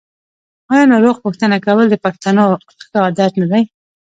[0.71, 2.45] آیا ناروغ پوښتنه کول د پښتنو
[2.81, 3.63] ښه عادت نه دی؟